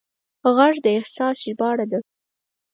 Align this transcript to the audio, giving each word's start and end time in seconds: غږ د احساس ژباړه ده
غږ 0.55 0.73
د 0.85 0.87
احساس 0.99 1.35
ژباړه 1.45 1.85
ده 1.91 1.99